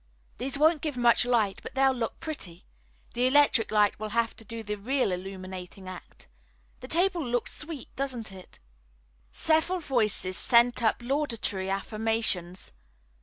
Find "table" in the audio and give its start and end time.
6.87-7.23